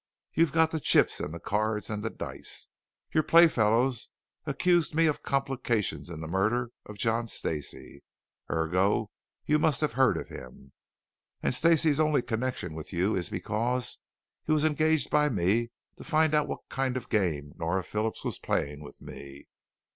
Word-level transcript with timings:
You've 0.33 0.51
got 0.51 0.71
the 0.71 0.79
chips 0.79 1.19
and 1.19 1.31
the 1.31 1.39
cards 1.39 1.91
and 1.91 2.01
the 2.01 2.09
dice. 2.09 2.67
Your 3.13 3.21
playfellows 3.21 4.09
accused 4.47 4.95
me 4.95 5.05
of 5.05 5.21
complications 5.21 6.09
in 6.09 6.21
the 6.21 6.27
murder 6.27 6.71
of 6.87 6.97
John 6.97 7.27
Stacey, 7.27 8.01
ergo 8.51 9.11
you 9.45 9.59
must 9.59 9.79
have 9.81 9.93
heard 9.93 10.17
of 10.17 10.27
him. 10.29 10.73
And 11.43 11.53
Stacey's 11.53 11.99
only 11.99 12.23
connection 12.23 12.73
with 12.73 12.91
you 12.91 13.15
is 13.15 13.29
because 13.29 13.99
he 14.43 14.51
was 14.51 14.63
engaged 14.65 15.11
by 15.11 15.29
me 15.29 15.69
to 15.99 16.03
find 16.03 16.33
out 16.33 16.47
what 16.47 16.67
kind 16.67 16.97
of 16.97 17.07
game 17.09 17.53
Nora 17.57 17.83
Phillips 17.83 18.25
was 18.25 18.39
playing 18.39 18.81
with 18.81 19.01
me. 19.01 19.45